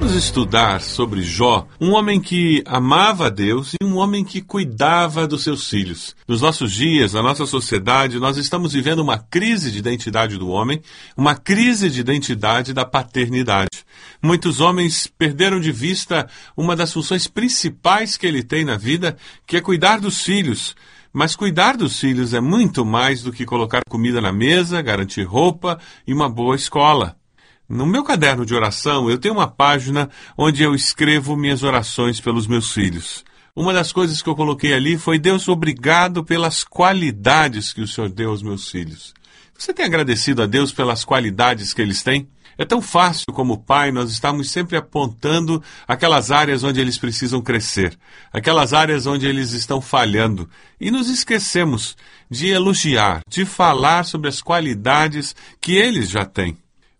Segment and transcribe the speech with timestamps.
[0.00, 5.26] Vamos estudar sobre Jó, um homem que amava a Deus e um homem que cuidava
[5.26, 6.14] dos seus filhos.
[6.26, 10.80] Nos nossos dias, na nossa sociedade, nós estamos vivendo uma crise de identidade do homem,
[11.16, 13.84] uma crise de identidade da paternidade.
[14.22, 19.56] Muitos homens perderam de vista uma das funções principais que ele tem na vida, que
[19.56, 20.76] é cuidar dos filhos.
[21.12, 25.76] Mas cuidar dos filhos é muito mais do que colocar comida na mesa, garantir roupa
[26.06, 27.18] e uma boa escola.
[27.68, 30.08] No meu caderno de oração, eu tenho uma página
[30.38, 33.22] onde eu escrevo minhas orações pelos meus filhos.
[33.54, 38.08] Uma das coisas que eu coloquei ali foi Deus obrigado pelas qualidades que o Senhor
[38.08, 39.12] deu aos meus filhos.
[39.58, 42.26] Você tem agradecido a Deus pelas qualidades que eles têm?
[42.56, 47.98] É tão fácil como pai nós estamos sempre apontando aquelas áreas onde eles precisam crescer,
[48.32, 50.48] aquelas áreas onde eles estão falhando,
[50.80, 51.98] e nos esquecemos
[52.30, 56.56] de elogiar, de falar sobre as qualidades que eles já têm.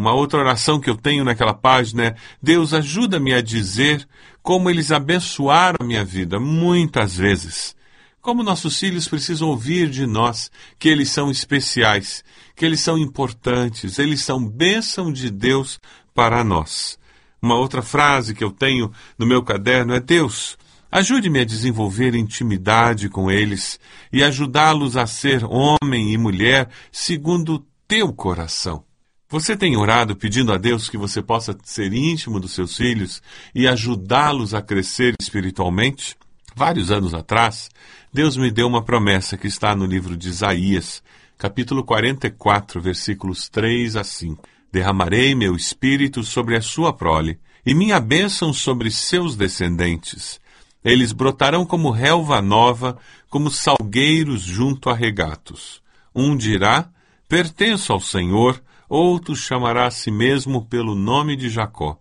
[0.00, 4.08] Uma outra oração que eu tenho naquela página é: Deus, ajuda-me a dizer
[4.42, 7.76] como eles abençoaram a minha vida muitas vezes.
[8.22, 12.24] Como nossos filhos precisam ouvir de nós que eles são especiais,
[12.56, 15.78] que eles são importantes, eles são bênção de Deus
[16.14, 16.98] para nós.
[17.42, 20.56] Uma outra frase que eu tenho no meu caderno é: Deus,
[20.90, 23.78] ajude-me a desenvolver intimidade com eles
[24.10, 28.88] e ajudá-los a ser homem e mulher segundo o teu coração.
[29.30, 33.22] Você tem orado pedindo a Deus que você possa ser íntimo dos seus filhos
[33.54, 36.16] e ajudá-los a crescer espiritualmente?
[36.52, 37.70] Vários anos atrás,
[38.12, 41.00] Deus me deu uma promessa que está no livro de Isaías,
[41.38, 44.42] capítulo 44, versículos 3 a 5.
[44.72, 50.40] Derramarei meu espírito sobre a sua prole, e minha bênção sobre seus descendentes.
[50.84, 55.80] Eles brotarão como relva nova, como salgueiros junto a regatos.
[56.12, 56.90] Um dirá:
[57.28, 58.60] Pertenço ao Senhor
[58.90, 61.96] Outro chamará a si mesmo pelo nome de Jacó.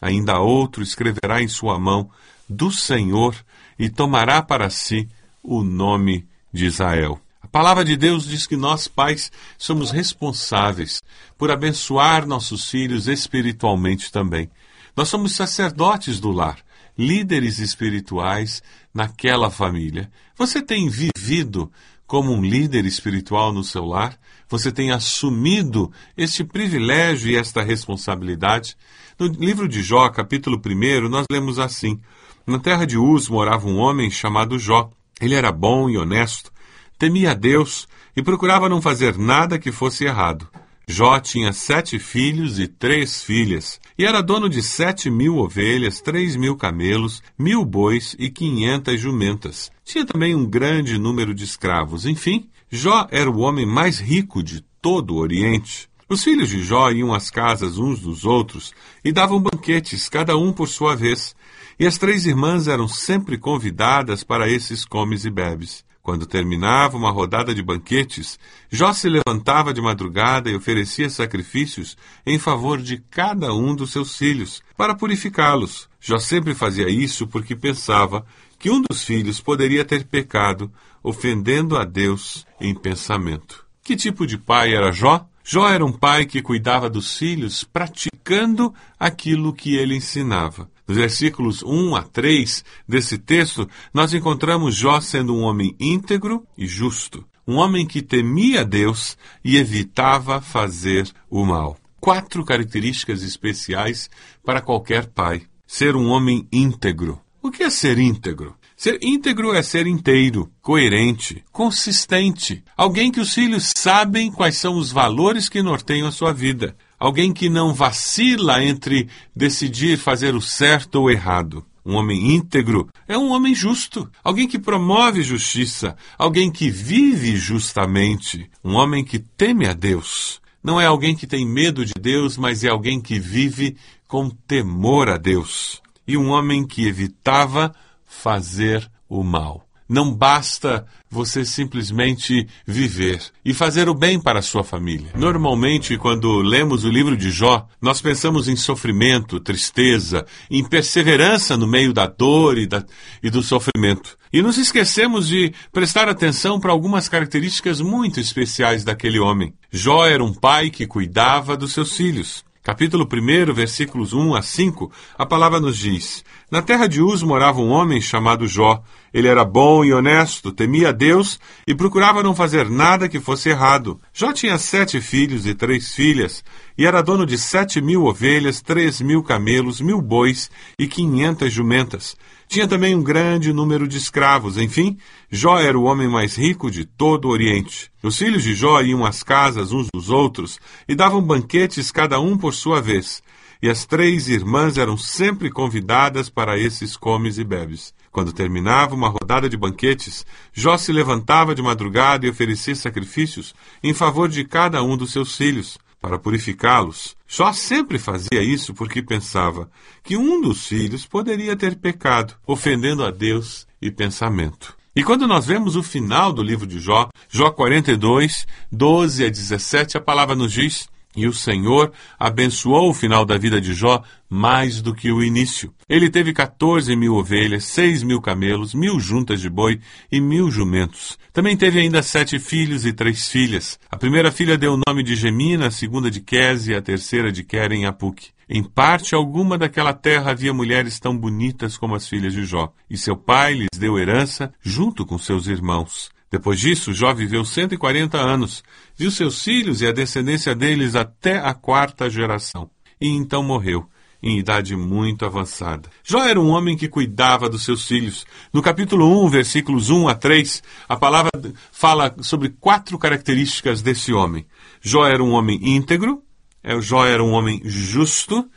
[0.00, 2.10] Ainda outro escreverá em sua mão
[2.48, 3.36] do Senhor
[3.78, 5.08] e tomará para si
[5.40, 7.20] o nome de Israel.
[7.40, 11.00] A palavra de Deus diz que nós, pais, somos responsáveis
[11.38, 14.50] por abençoar nossos filhos espiritualmente também.
[14.96, 16.58] Nós somos sacerdotes do lar,
[16.98, 18.60] líderes espirituais
[18.92, 20.10] naquela família.
[20.36, 21.70] Você tem vivido
[22.12, 24.18] como um líder espiritual no seu lar?
[24.46, 28.76] Você tem assumido este privilégio e esta responsabilidade?
[29.18, 31.98] No livro de Jó, capítulo 1, nós lemos assim:
[32.46, 34.90] Na terra de Uz morava um homem chamado Jó.
[35.22, 36.52] Ele era bom e honesto,
[36.98, 40.46] temia a Deus e procurava não fazer nada que fosse errado.
[40.86, 46.34] Jó tinha sete filhos e três filhas, e era dono de sete mil ovelhas, três
[46.34, 49.70] mil camelos, mil bois e quinhentas jumentas.
[49.84, 52.04] Tinha também um grande número de escravos.
[52.04, 55.88] Enfim, Jó era o homem mais rico de todo o Oriente.
[56.08, 60.52] Os filhos de Jó iam às casas uns dos outros e davam banquetes, cada um
[60.52, 61.34] por sua vez.
[61.78, 65.84] E as três irmãs eram sempre convidadas para esses comes e bebes.
[66.02, 68.36] Quando terminava uma rodada de banquetes,
[68.68, 71.96] Jó se levantava de madrugada e oferecia sacrifícios
[72.26, 75.88] em favor de cada um dos seus filhos, para purificá-los.
[76.00, 78.26] Jó sempre fazia isso porque pensava
[78.58, 80.72] que um dos filhos poderia ter pecado,
[81.04, 83.64] ofendendo a Deus em pensamento.
[83.80, 85.24] Que tipo de pai era Jó?
[85.44, 90.68] Jó era um pai que cuidava dos filhos praticando aquilo que ele ensinava.
[90.92, 96.66] Nos versículos 1 a 3 desse texto, nós encontramos Jó sendo um homem íntegro e
[96.66, 101.78] justo, um homem que temia Deus e evitava fazer o mal.
[101.98, 104.10] Quatro características especiais
[104.44, 107.18] para qualquer pai: ser um homem íntegro.
[107.40, 108.54] O que é ser íntegro?
[108.76, 112.62] Ser íntegro é ser inteiro, coerente, consistente.
[112.76, 117.32] Alguém que os filhos sabem quais são os valores que norteiam a sua vida alguém
[117.32, 121.66] que não vacila entre decidir fazer o certo ou errado.
[121.84, 128.48] Um homem íntegro é um homem justo, alguém que promove justiça, alguém que vive justamente,
[128.62, 130.40] um homem que teme a Deus.
[130.62, 133.76] Não é alguém que tem medo de Deus, mas é alguém que vive
[134.06, 135.82] com temor a Deus.
[136.06, 137.74] E um homem que evitava
[138.06, 139.66] fazer o mal.
[139.92, 145.12] Não basta você simplesmente viver e fazer o bem para a sua família.
[145.14, 151.66] Normalmente, quando lemos o livro de Jó, nós pensamos em sofrimento, tristeza, em perseverança no
[151.66, 152.82] meio da dor e, da,
[153.22, 154.16] e do sofrimento.
[154.32, 159.52] E nos esquecemos de prestar atenção para algumas características muito especiais daquele homem.
[159.70, 162.42] Jó era um pai que cuidava dos seus filhos.
[162.64, 164.88] Capítulo 1, versículos 1 a 5,
[165.18, 168.84] a palavra nos diz: Na terra de Uz morava um homem chamado Jó.
[169.12, 173.48] Ele era bom e honesto, temia a Deus e procurava não fazer nada que fosse
[173.48, 174.00] errado.
[174.14, 176.44] Jó tinha sete filhos e três filhas,
[176.78, 180.48] e era dono de sete mil ovelhas, três mil camelos, mil bois
[180.78, 182.16] e quinhentas jumentas.
[182.52, 184.58] Tinha também um grande número de escravos.
[184.58, 184.98] Enfim,
[185.30, 187.90] Jó era o homem mais rico de todo o Oriente.
[188.02, 192.36] Os filhos de Jó iam às casas uns dos outros e davam banquetes cada um
[192.36, 193.22] por sua vez.
[193.62, 197.94] E as três irmãs eram sempre convidadas para esses comes e bebes.
[198.10, 203.94] Quando terminava uma rodada de banquetes, Jó se levantava de madrugada e oferecia sacrifícios em
[203.94, 207.16] favor de cada um dos seus filhos para purificá-los.
[207.28, 209.70] Jó sempre fazia isso porque pensava
[210.02, 214.76] que um dos filhos poderia ter pecado, ofendendo a Deus e pensamento.
[214.94, 219.96] E quando nós vemos o final do livro de Jó, Jó 42, 12 a 17,
[219.96, 224.80] a palavra nos diz: e o Senhor abençoou o final da vida de Jó mais
[224.80, 225.72] do que o início.
[225.88, 229.78] Ele teve 14 mil ovelhas, 6 mil camelos, mil juntas de boi
[230.10, 231.18] e mil jumentos.
[231.32, 233.78] Também teve ainda sete filhos e três filhas.
[233.90, 237.30] A primeira filha deu o nome de Gemina, a segunda de Quese e a terceira
[237.30, 238.30] de Queren Apuque.
[238.48, 242.98] Em parte alguma daquela terra havia mulheres tão bonitas como as filhas de Jó, e
[242.98, 246.10] seu pai lhes deu herança junto com seus irmãos.
[246.32, 248.64] Depois disso, Jó viveu 140 anos,
[248.96, 253.86] viu seus filhos e a descendência deles até a quarta geração, e então morreu,
[254.22, 255.90] em idade muito avançada.
[256.02, 258.24] Jó era um homem que cuidava dos seus filhos.
[258.50, 261.30] No capítulo 1, versículos 1 a 3, a palavra
[261.70, 264.46] fala sobre quatro características desse homem.
[264.80, 266.22] Jó era um homem íntegro,
[266.64, 268.48] é, Jó era um homem justo,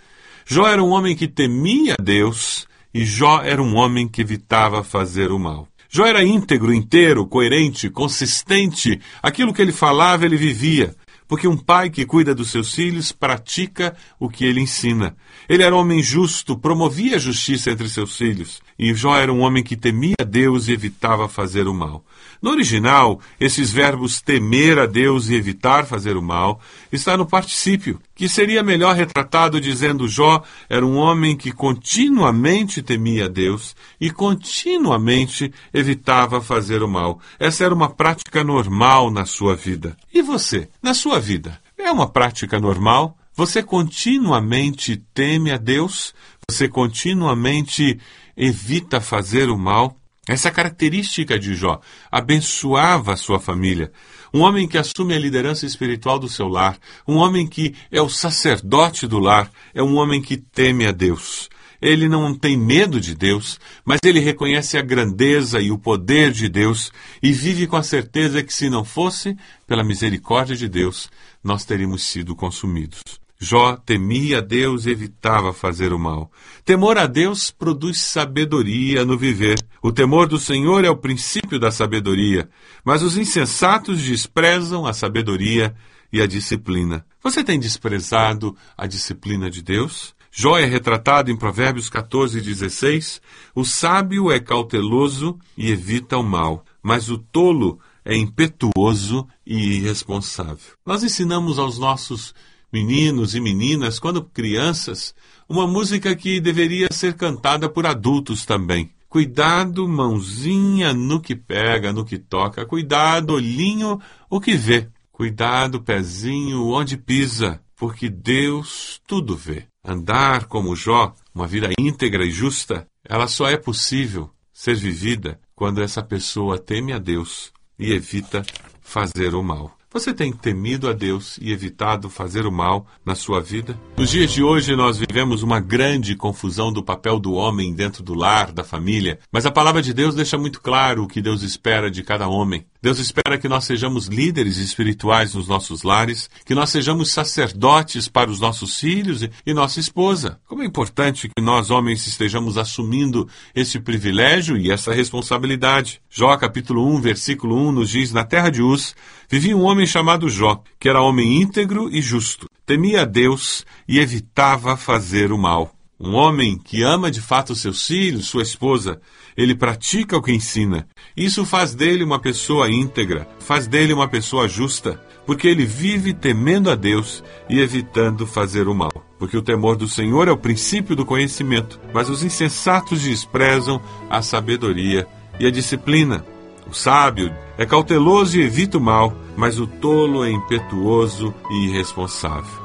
[0.45, 5.29] Jó era um homem que temia Deus, e Jó era um homem que evitava fazer
[5.29, 5.67] o mal.
[5.89, 8.99] Jó era íntegro, inteiro, coerente, consistente.
[9.21, 10.95] Aquilo que ele falava, ele vivia.
[11.27, 15.15] Porque um pai que cuida dos seus filhos pratica o que ele ensina.
[15.49, 18.61] Ele era um homem justo, promovia a justiça entre seus filhos.
[18.77, 22.03] E Jó era um homem que temia Deus e evitava fazer o mal.
[22.41, 26.59] No original, esses verbos temer a Deus e evitar fazer o mal
[26.91, 33.29] está no particípio, que seria melhor retratado dizendo Jó era um homem que continuamente temia
[33.29, 37.19] Deus e continuamente evitava fazer o mal.
[37.39, 39.95] Essa era uma prática normal na sua vida.
[40.13, 43.17] E você, na sua vida, é uma prática normal?
[43.35, 46.13] Você continuamente teme a Deus?
[46.49, 47.99] Você continuamente
[48.37, 49.97] evita fazer o mal?
[50.27, 51.79] Essa característica de Jó
[52.11, 53.91] abençoava sua família.
[54.33, 58.09] Um homem que assume a liderança espiritual do seu lar, um homem que é o
[58.09, 61.47] sacerdote do lar, é um homem que teme a Deus.
[61.79, 66.49] Ele não tem medo de Deus, mas ele reconhece a grandeza e o poder de
[66.49, 66.91] Deus
[67.21, 71.09] e vive com a certeza que, se não fosse pela misericórdia de Deus,
[71.43, 73.01] nós teríamos sido consumidos.
[73.39, 76.31] Jó temia a Deus e evitava fazer o mal.
[76.63, 79.57] Temor a Deus produz sabedoria no viver.
[79.81, 82.49] O temor do Senhor é o princípio da sabedoria,
[82.83, 85.75] mas os insensatos desprezam a sabedoria
[86.11, 87.05] e a disciplina.
[87.21, 90.15] Você tem desprezado a disciplina de Deus?
[90.31, 93.21] Jó é retratado em Provérbios 14, 16.
[93.53, 100.73] O sábio é cauteloso e evita o mal, mas o tolo é impetuoso e irresponsável.
[100.85, 102.33] Nós ensinamos aos nossos
[102.71, 105.13] meninos e meninas, quando crianças,
[105.47, 108.91] uma música que deveria ser cantada por adultos também.
[109.07, 112.65] Cuidado, mãozinha no que pega, no que toca.
[112.65, 114.89] Cuidado, olhinho, o que vê.
[115.11, 119.67] Cuidado, pezinho, onde pisa, porque Deus tudo vê.
[119.83, 125.81] Andar como Jó, uma vida íntegra e justa, ela só é possível ser vivida quando
[125.81, 128.45] essa pessoa teme a Deus e evita
[128.81, 129.74] fazer o mal.
[129.95, 133.79] Você tem temido a Deus e evitado fazer o mal na sua vida?
[133.95, 138.13] Nos dias de hoje, nós vivemos uma grande confusão do papel do homem dentro do
[138.13, 141.89] lar, da família, mas a palavra de Deus deixa muito claro o que Deus espera
[141.89, 142.65] de cada homem.
[142.85, 148.29] Deus espera que nós sejamos líderes espirituais nos nossos lares, que nós sejamos sacerdotes para
[148.29, 150.39] os nossos filhos e, nossa esposa.
[150.45, 155.99] Como é importante que nós, homens, estejamos assumindo esse privilégio e essa responsabilidade.
[156.11, 158.95] Jó, capítulo 1, versículo 1, nos diz: Na terra de Uz
[159.27, 163.97] vivia um homem chamado Jó, que era homem íntegro e justo, temia a Deus e
[163.97, 165.74] evitava fazer o mal.
[165.97, 168.99] Um homem que ama de fato seus filhos, sua esposa,
[169.37, 170.85] ele pratica o que ensina.
[171.15, 176.69] Isso faz dele uma pessoa íntegra, faz dele uma pessoa justa, porque ele vive temendo
[176.69, 178.91] a Deus e evitando fazer o mal.
[179.17, 184.21] Porque o temor do Senhor é o princípio do conhecimento, mas os insensatos desprezam a
[184.21, 185.07] sabedoria
[185.39, 186.25] e a disciplina.
[186.69, 192.64] O sábio é cauteloso e evita o mal, mas o tolo é impetuoso e irresponsável.